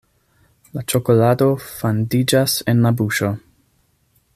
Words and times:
La 0.77 0.83
ĉokolado 0.93 1.49
fandiĝas 1.67 2.59
en 2.75 2.83
la 2.87 2.93
buŝo. 3.03 3.33